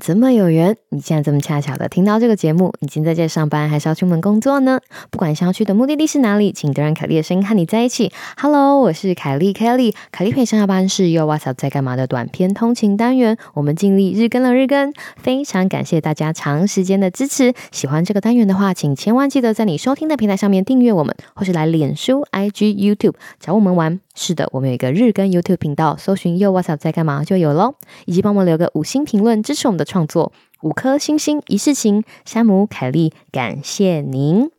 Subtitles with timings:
[0.00, 4.80] 这么有缘，你竟然这么恰巧的听到这个节目，你今天在这上班还是要出门工作呢？
[5.10, 8.10] 不管想要去的目的地是哪里，请都让凯莉的声音和你在一起。
[8.38, 9.94] Hello，我是凯莉，Kelly。
[10.10, 17.52] 凯莉陪上下班是 Yo What's Up 在干嘛的短篇通勤单元，我们尽力日更了日更，非常感谢大家长时间的支持。
[17.70, 24.00] 喜欢这个单元的话，请千万记得在你收听的平台上面订阅我们，或是来脸书、IG、YouTube 找我们玩。
[24.12, 34.50] 是的，我们有一个日更 YouTube 频道，搜寻 Yo What's Up 在干嘛就有喽，以及帮我们留个五星评论支持我们的创作，五颗星星一世情，山姆凯莉，感谢您。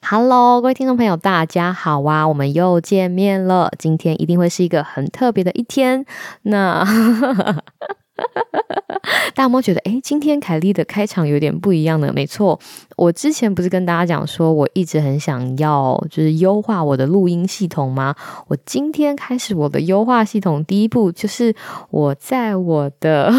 [0.00, 6.06] Hello，各位听众朋友，大家好啊，我们又见面了，今天一定会是一个很特别的一天。
[6.42, 6.84] 那。
[9.34, 12.12] 大家有没有觉得，诶，今天凯莉的开场有点不一样呢？
[12.12, 12.58] 没错，
[12.96, 18.14] 我之前不是跟大家讲说，我一直很想要就是优化我的录音系统吗？
[18.48, 21.54] 我今天开始我的优化系统，第一步就是
[21.90, 23.32] 我在我的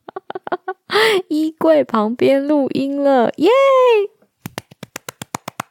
[1.28, 3.48] 衣柜旁边录音了，耶！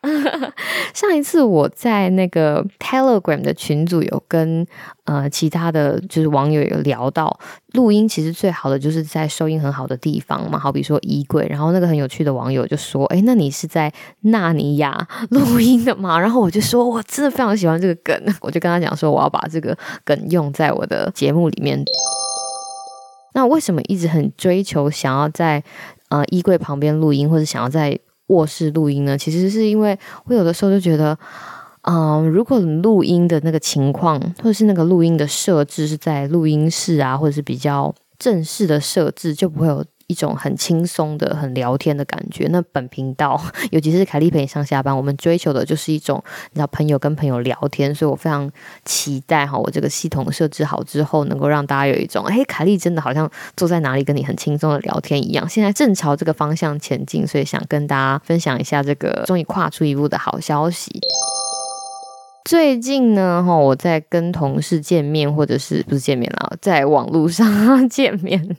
[0.93, 4.67] 上一次我在那个 Telegram 的群组有跟
[5.05, 7.39] 呃其他的就是网友有聊到，
[7.73, 11.47] 录音其实最好的就是在收音很好的地方嘛，好比说衣柜。
[11.49, 21.83] 然后那个很有趣的网友就说：“诶，那你是在纳尼亚录音的吗？”然后我就说：“我真的非常喜欢这个梗。”我就跟他讲说：“我要把这个梗用在我的节目里面。”
[23.35, 25.63] 那为什么一直很追求想要在
[26.09, 27.97] 呃衣柜旁边录音，或者想要在
[28.33, 31.17] 卧室录音呢，其实是因为我有的时候就觉得，
[31.83, 39.85] 嗯、如果录音的那个情况，或者是那个录音的设置是在录音室啊，或者是比较正式的设置，就不会有。
[40.07, 42.47] 一种很轻松的、很聊天的感觉。
[42.49, 43.39] 那本频道，
[43.71, 46.21] 尤其是凯丽陪你上下班，我们追求的就是一种，
[46.51, 47.93] 你知道，朋友跟朋友聊天。
[47.93, 48.49] 所以我非常
[48.85, 55.47] 期待哈，我这个系统设置好之后，能够让大家有一种，哎，凯丽真的好像坐在哪里跟你很轻松的聊天一样。
[55.47, 60.91] 现在正朝这个方向前进，所以想跟大家分享一下这个终于跨出一步的好消息。
[62.45, 67.47] 最近呢，哈，我在跟同事见面，或者是不是见面了，在网络上
[67.87, 68.57] 见面。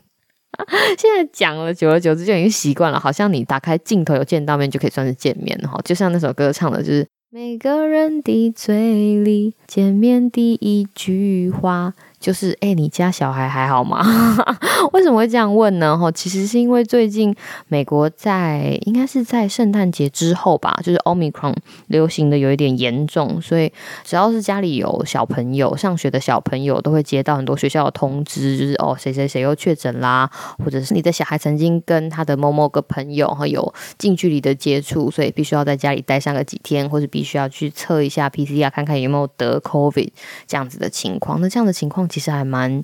[0.97, 11.93] 现在讲了，久而久之就已经习惯了，好像你打开镜头有见到面就可以算是见面哈，就像那首歌唱的，就是每个人的嘴里见面第一句话。
[12.25, 14.03] 就是哎、你家小孩还好吗？
[14.93, 15.95] 为什么会这样问呢？
[15.95, 17.35] 哈，其实是因为最近
[17.67, 21.53] 美国在应该是在圣诞节之后吧，就是 Omicron
[21.85, 23.71] 流行的有一点严重，所以
[24.03, 30.27] 只要是家里有小朋友上学的小朋友，都会接到很多学校的通知，就是哦谁谁谁又确诊啦，
[30.63, 40.09] 或者是你的小孩曾经跟他的某某个朋友哈有近距离的接触，所以必须要在家里待上个几天，或者必须要去测一下 PCR，看看有没有得 COVID
[40.47, 41.39] 这样子的情况。
[41.39, 42.09] 那这样的情况。
[42.15, 42.81] 其实还蛮，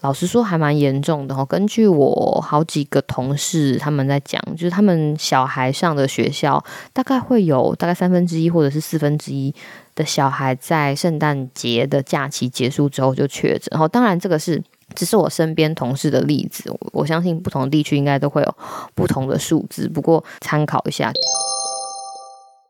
[0.00, 1.44] 老实说还蛮严重的哈。
[1.44, 6.60] 根据我好几个同事他们在讲，就是他们小孩上的学校，
[6.92, 9.54] 大概会有大概三分之一或者是四分之一
[9.94, 13.68] 的小孩在圣诞节的假期结束之后就确诊。
[13.70, 14.60] 然后当然这个是
[14.96, 18.54] 只是我身边同事的例子，我相信不同地区应该都会有
[18.96, 21.12] 不同的数字，不过参考一下。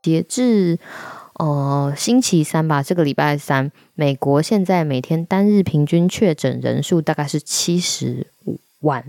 [0.02, 0.78] 截至
[1.34, 9.04] 呃，星期三吧，这个礼拜三，美国现在每天单日平均确诊人数大概是七十五万，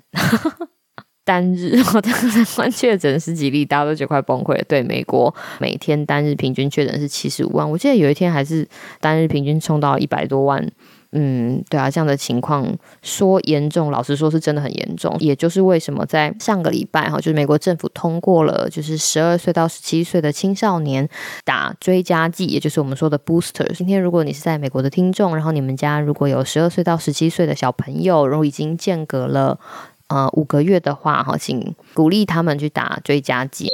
[1.25, 4.63] 单日我当时关确诊十几例，大家都觉得快崩溃了。
[4.67, 8.67] 对，美国每天单日平均确诊是七十五万，我记得有一天还是
[8.99, 10.71] 单日平均冲到一百多万。
[11.15, 12.67] 嗯，对啊，这样的情况
[13.03, 15.15] 说严重，老实说是真的很严重。
[15.19, 21.07] 也就是为什么在上个礼拜哈，就是美国政府通过了，就是十二岁到十七岁的青少年
[21.45, 23.71] 打追加剂，也就是我们说的 booster。
[23.75, 29.59] 今天如果你是在美国的听众，然后你们家如果有十二岁到十七岁的小朋友，然后已经间隔了
[30.07, 33.69] 呃五个月的话哈，请鼓励他们去打追加剂。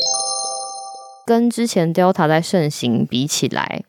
[1.26, 3.86] 跟之前 Delta 在盛行比起来，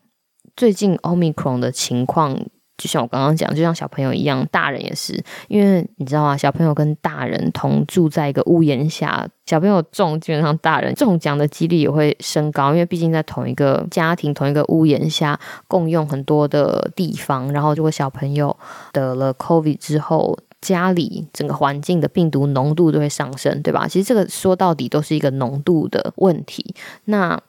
[0.55, 2.45] 最近 Omicron 的情况。
[2.81, 6.35] 就像我刚刚讲，就像小朋友一样，大人也是，因为你知道吗？
[6.35, 18.57] 小朋友跟大人同住在一个屋檐下，小朋友中，基本上大人中奖的几率也会升高，因为毕竟在同一个家庭、同一个屋檐下共用很多的地方，然后如果小朋友
[18.91, 23.87] 得了 COVID 之后，家里整个环境的病毒浓度都会上升，对吧？
[23.87, 26.73] 其实这个说到底都是一个浓度的问题。
[27.05, 27.39] 那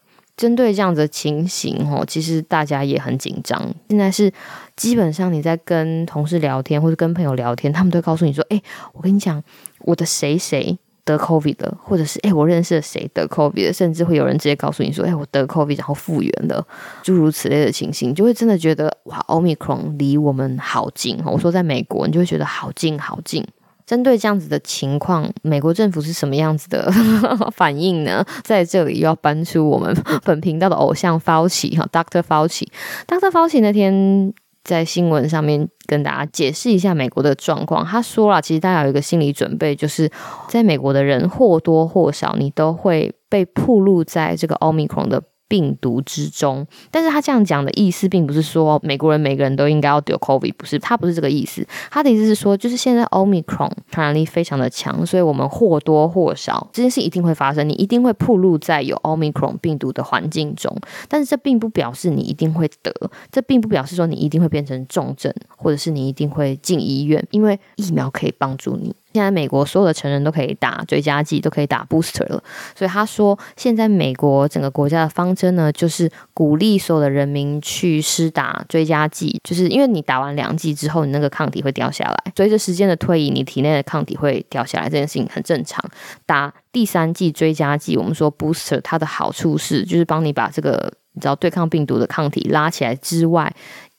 [0.43, 3.63] 针对这样子的情形，哦，其实大家也很紧张。
[3.89, 4.29] 现在是
[4.75, 8.61] 基本上你在跟同事聊天或者跟朋友聊天，他们都会告诉你说：“哎，
[8.93, 9.41] 我跟你讲，
[9.83, 16.67] 我的谁谁得 COVID 了，或者是哎，我认识了谁得 COVID，甚至会有人直接告诉你说，哎，我得 COVID 然后复原了，
[17.05, 21.17] 诸如此类的情形，就会真的觉得哇，Omicron 离我们好近。
[21.25, 23.47] 我说在美国，你就会觉得好近好近。
[23.87, 26.91] 针对这样子的情况，美国政府是什么样子的
[27.55, 28.25] 反应呢？
[28.45, 29.95] 在这里要搬出我们
[30.25, 32.23] 本频道的偶像 Fauci 哈，Dr.
[32.23, 33.31] Fauci，Dr.
[33.31, 34.33] Fauci 那天。
[34.65, 37.85] 在新闻上面跟大家解释一下美国的状况。
[37.85, 40.09] 他说了，其实大家有一个心理准备，就是
[40.47, 45.21] 在美国的人或多或少，你都会被暴露在这个 Omicron 的。
[45.53, 51.63] 病毒之中，但是他这样讲的意思，并不是说美国人每个人都应该要得 COVID，不是，他不是这个意思。
[51.91, 60.75] 他的意思是说，就是现在 Omicron 传染力非常的强，所以我们或多或少这件事一定会发生，你一定会暴露在有 Omicron 病毒的环境中。
[61.07, 62.91] 但是这并不表示你一定会得，
[63.31, 68.95] 这并不表示说你一定会变成重症，或者是你一定会进医院，因为疫苗可以帮助你。
[69.13, 72.43] 现在美国所有的成人都可以打追加剂，都可以打 booster 了。
[72.75, 82.33] 所以他说，现在美国整个国家的方针呢，就是鼓励所有的人民去施打追加剂，就是因为你打完两剂之后，你那个抗体会掉下来。
[82.35, 85.85] 随着时间的推移，你体内的抗体会掉下来，这件事情很正常。
[86.25, 93.55] 打第三剂追加剂，我们说 booster，它的好处是就是帮你把这个你知道对抗病毒的抗体拉起来之外。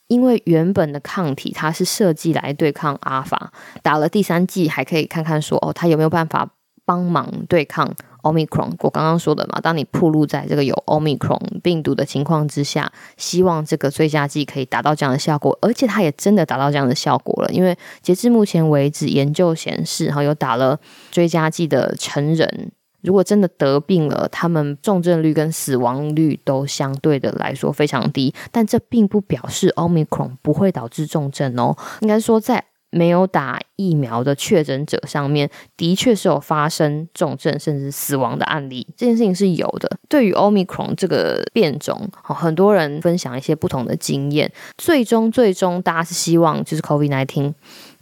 [0.08, 3.52] 因为原本的抗体它是设计来对抗阿法，
[3.82, 6.48] 打了第三剂还可以看看说哦，它有没有办法
[6.86, 7.92] 帮忙对抗
[8.22, 8.74] Omicron。
[8.80, 17.50] 我刚刚说的嘛，当你暴露在这个有 Omicron 病毒的情况之下，希望这个追加剂可以达到这样的效果，而且它也真的达到这样的效果了。
[17.52, 20.80] 因为截至目前为止，研究显示哈，有打了
[21.12, 22.72] 追加剂的成人。
[23.04, 31.78] 如果真的得病了，他们重症率跟死亡率都相对的来说非常低，但这并不表示 Omicron 不会导致重症哦。
[32.02, 39.98] 应该说，在没有打疫苗的确诊者上面，的确是有发生重症甚至死亡的案例，这件事情是有的。
[40.08, 47.54] 对于 Omicron 这个变种，很多人分享一些不同的经验，最终最终大家是希望就是 COVID-19。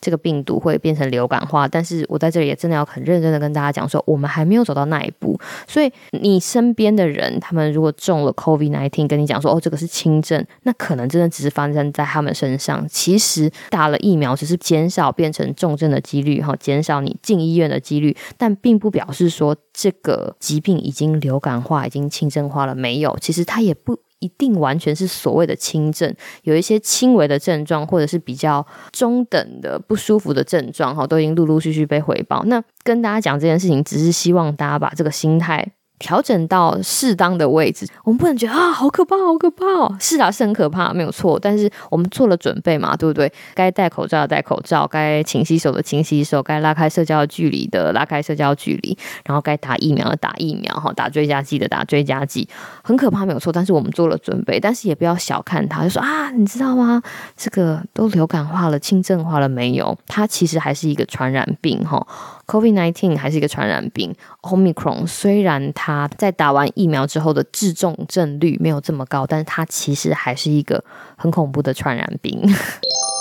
[0.01, 5.39] 这个病毒会变成流感化，但是我在这里也真的要很认真的跟大家讲说，我们还没有走到那一步。
[5.67, 12.85] 所以你身边的人，他们如果中了 COVID-19，跟你讲说哦，这个是轻症，那可能真的只是发生在他们身上。
[12.89, 22.73] 其实打了疫苗，只是减少变成重症的几率，哈，减少你进医院的几率，但并不表示说这个疾病已经流感化、已经轻症化了。
[22.73, 23.99] 没有，其实它也不。
[24.21, 26.11] 一定完全是所谓的轻症，
[26.43, 32.43] 有一些轻微的症状，或者是比较中等的不舒服的症状，哈，都已经陆陆续续被回报。
[32.45, 35.67] 那跟大家讲这件事情，只是希望大家把这个心态。
[36.01, 39.95] 调整到适当的位置，我们不能觉得啊，好可怕，好可怕哦！
[39.99, 41.39] 是啊，是很可怕，没有错。
[41.39, 43.31] 但是我们做了准备嘛，对不对？
[43.53, 52.49] 该戴口罩的戴口罩，该勤洗手的勤洗手，该拉开社交距离的拉开社交距离，然后该打疫苗的打疫苗，哈，打追加剂的打追加剂。
[52.83, 53.53] 很可怕，没有错。
[53.53, 57.01] 但是我们做了准备，但是也不要小看它，就说啊，你知道吗？
[57.37, 59.95] 这个都流感化了，轻症化了没有？
[60.07, 62.05] 它其实还是一个传染病，哈。
[62.51, 70.83] Covid nineteen 还是一个传染病，Omicron 虽然它在打完疫苗之后的致重症率没有这么高，但是它其实还是一个
[71.15, 72.43] 很恐怖的传染病。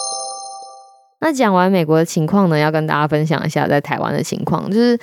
[1.22, 4.98] 那讲完美国的情况呢，要跟大家分享一下在台湾的情况，就是。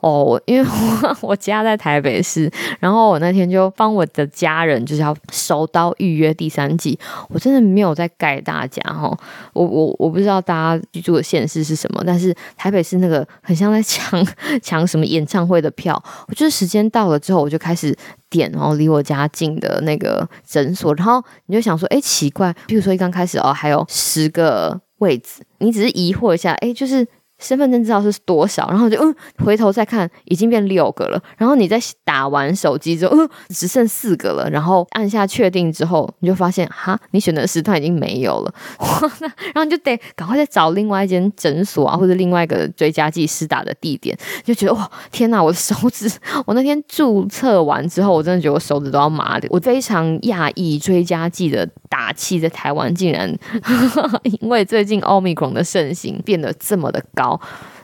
[0.00, 6.96] 哦，因为我 我家在台北市，然后我那天就帮我的家人就是要收到预约第三季，
[7.28, 9.12] 我真的没有在盖大家哈，
[9.52, 14.24] 我我我不知道大家居住的县市是什么，但是台北市那个很像在抢
[14.62, 17.92] 抢什么演唱会的票，我就是时间到了之后，我就开始
[18.30, 27.04] 点然后离我家近的那个诊所，然后你就想说，哎，奇怪，比如说一刚开始哦，还有十个位置，你只是疑惑一下，哎，就是。
[27.38, 29.14] 身份证知道是多少，然后就嗯，
[29.44, 31.22] 回头再看，已经变六个了。
[31.36, 34.48] 然后你再打完手机之后，嗯，只剩四个了。
[34.50, 38.54] 然后按下确定之后，你就发现哈，你选的时段已经没有了。
[39.54, 44.16] 然后你就得赶快再找另外一间诊所啊，或者另外一个追加剂施打的地点。
[44.44, 46.10] 就觉得哇，天哪，我的手指！
[46.46, 49.46] 我那天注册完之后，我真的觉得我手指都要麻的。
[49.50, 53.32] 我非常讶异，追加剂的打气在台湾竟然
[54.40, 57.27] 因为最近奥密克戎的盛行变得这么的高。
[57.28, 57.40] now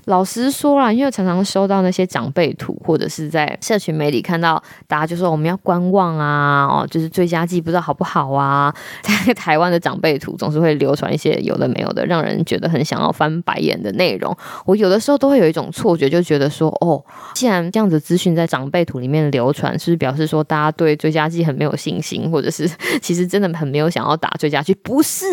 [0.07, 8.75] 老实说啦，因为常常收到那些长辈图，或者是在社群媒体看到大家就说我们要观望啊，哦，就是追加剂不知道好不好啊。
[9.03, 14.37] 在台湾的长辈图总是会流传一些有的没有的，让人觉得很想要翻白眼的内容。
[14.67, 22.69] 我有的时候都会有一种错觉，就觉得说，哦，既然这样子资讯在长辈图里面流传，是不是表示说大家对追加剂很没有信心，或者是
[23.01, 24.75] 其实真的很没有想要打追加剂？
[24.75, 25.25] 不是，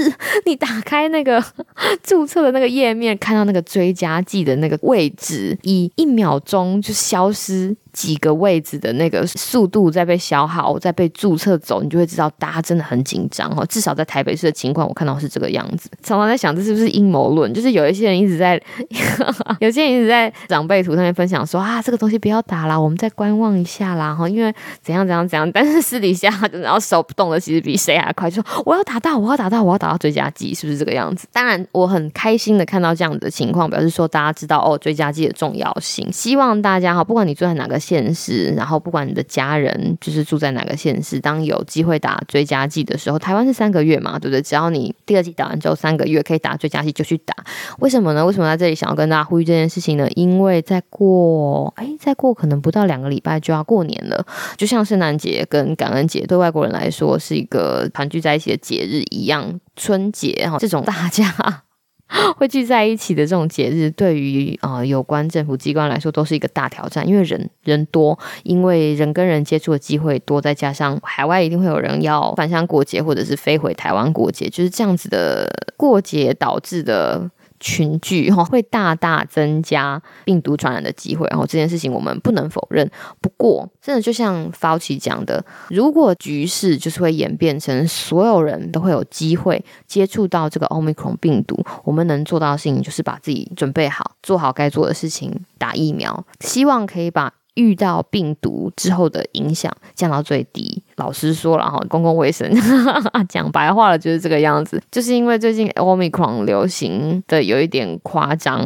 [0.46, 1.44] 你打开那个
[2.02, 4.61] 注册的那个页面，看到那个追加剂的。
[4.62, 7.76] 那个位置，以一秒钟就消失。
[7.94, 13.66] 几个位置的那个速度在被消耗，在被注册走，你就会知道大家真的很紧张哦。
[13.68, 15.90] 至少在台北市的情况，我看到是这个样子。
[16.02, 17.54] 常常在想，这是不是阴谋论？
[17.54, 18.62] 就是有一些人一直在，
[19.60, 25.50] 有些人一直在长辈图上面分享说啊，这个东西不要打啦，我们再观望一下啦，哈，因为怎样怎样怎样。
[25.52, 31.28] 但是私底下，然后手不动的其实比谁还快，就说我要打到，我要打到，我要打到追加剂，是不是这个样子？
[31.32, 36.10] 当然，我很开心的看到这样子的情况，表示说大家知道哦，追加剂的重要性。
[36.12, 44.42] 希望大家哈，不管你住在哪个县市，然后不管你的家人就是住在哪个县市，当有机会打追加剂的时候，台湾是三个月嘛，对不对？
[44.42, 47.36] 只要你第二剂打完之后三个月可以打追加剂，就去打。
[47.80, 48.24] 为什么呢？
[48.24, 50.08] 为什么在这里想要跟大家呼吁这件事情呢？
[50.16, 54.24] 因为再过哎，再过可能不到两个礼拜就要过年了，
[54.56, 61.64] 就像圣诞节跟感恩节对外国人来说是一个团聚在一起的节日一样，春节哈这种大家。
[62.38, 77.30] 会聚在一起的这种节日，对于啊、呃、有关政府机关来说都是一个大挑战，因为人人多，因为人跟人接触的机会多，再加上海外一定会有人要返乡过节，或者是飞回台湾过节，就是这样子的过节导致的。
[77.62, 82.90] 群聚哈会大大增加病毒传染的机会，然后这件事情我们不能否认。
[83.22, 97.32] 不过，真的就像 Fauci 讲的，如果局势就是会演变成所有人都会有机会接触到这个 Omicron 病毒，我们能做到的事情就是把自己准备好，做好该做的事情，打疫苗，希望可以把。
[97.56, 100.84] 遇到病毒之后的影响降到最低。
[100.96, 102.50] 老实说了哈，公共卫生
[103.28, 104.82] 讲白话了就是这个样子。
[104.92, 108.62] 就是因为最近 Omicron 流行的有一点夸张，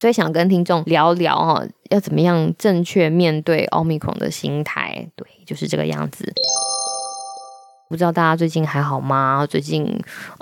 [0.00, 5.08] 所以想跟听众聊聊哈，要怎么样正确面对 Omicron 的心态。
[5.14, 6.32] 对，就是这个样子。
[7.88, 9.46] 不知道大家最近还好吗？
[9.46, 9.84] 最近，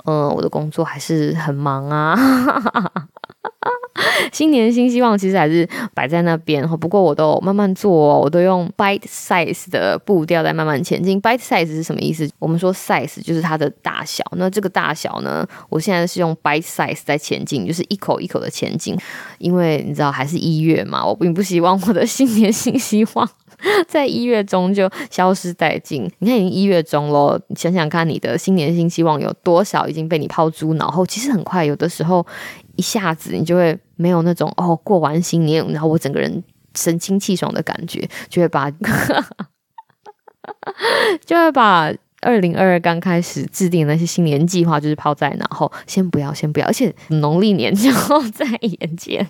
[0.05, 2.15] 嗯、呃，我的工作还是很忙啊。
[4.31, 6.77] 新年新希望，其实还是摆在那边哈。
[6.77, 11.21] 不过我都慢慢做哦，我都用 bite size 的步调在慢慢前进。
[11.21, 12.29] bite size 是什么意思？
[12.39, 14.23] 我们说 size 就是它的大小。
[14.37, 18.97] 那这个大小呢，我现在是用 bite size 在前进，就是一口一口的前进。
[19.39, 23.29] 因为你知道，还是一月嘛，我并不希望我的新年新希望
[23.87, 26.09] 在一月中就消失殆尽。
[26.19, 31.05] 你看，已经一月中了，想想看，你的新年新希望有多少已经被你抛诸脑后？
[31.05, 32.25] 其实很快，有的时候。
[32.81, 38.71] 一下子你就会没有那种哦，过完新年，然后我整个人神清气爽的感觉，就会把
[41.23, 47.91] 就会把二零二二刚开始制定那些新年计划就是抛在脑后，先不要，先不要，而且农历年就
[48.31, 49.27] 在眼前，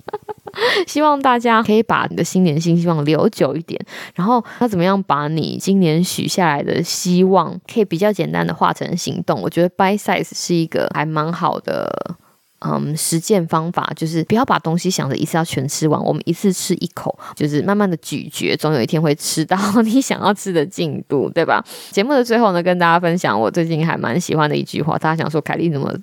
[0.86, 3.80] 希望大家可以把你的新年新希望留久一点，
[4.14, 9.40] 然后要怎么样把你今年许下来的希望可以比较简单的化成行动？
[9.40, 12.18] 我觉得 by size 是一个还蛮好的。
[12.60, 21.64] 嗯，实践方法就是不要把东西想着一次要全吃完，我们一次吃一口，就是慢慢的咀嚼，总有一天会吃到 你想要吃的进度，对吧？
[21.90, 25.94] 节目的最后呢，跟大家分享我最近还蛮喜欢的一句话，大家想说凯莉怎么？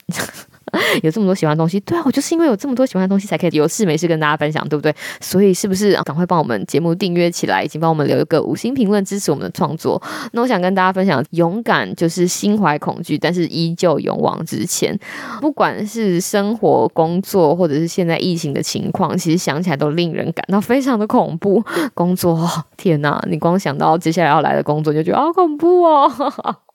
[1.03, 4.93] 有这么多喜欢的东西，对啊，我就是因为有这么多喜欢的东西，才可以有事没事跟大家分享，对不对？
[5.19, 10.01] 所以是不是赶快帮我们节目订阅起来，以及帮我们留一个五星评论支持我们的创作？
[10.33, 14.97] 那我想跟大家分享，勇敢就是心怀恐惧，但是依旧勇往直前。
[15.41, 21.63] 不管是生活、工作，或者是现在疫情的情况，其实想起来都令人感到非常的恐怖。
[21.93, 26.11] 工作，天哪，你光想到接下来要来的工作，就觉得好恐怖哦。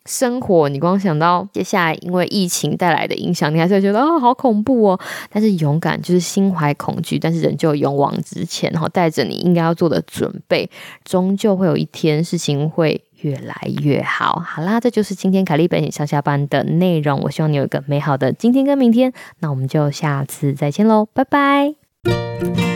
[0.07, 5.00] 生活，你光想到接下来因为疫情带来的影响，你还是会觉得啊、哦，好恐怖哦。
[5.30, 10.69] 但是勇敢就是心怀恐惧，但是仍旧勇往直前，然后带着你应该要做的准备，
[11.04, 14.42] 终究会有一天事情会越来越好。
[14.45, 17.21] 好啦，这就是今天凯莉陪你上下班的内容。
[17.21, 19.12] 我希望你有一个美好的今天跟明天。
[19.40, 22.70] 那我们就下次再见喽，拜拜。